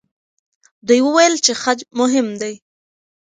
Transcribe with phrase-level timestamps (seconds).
[0.87, 2.53] دوی وویل چې خج مهم دی.